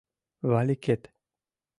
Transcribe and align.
Валикет». 0.49 1.01